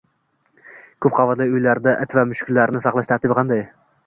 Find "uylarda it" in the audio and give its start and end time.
1.57-2.17